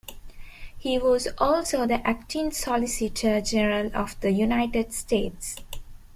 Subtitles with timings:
[0.79, 5.57] He was also the acting Solicitor General of the United States.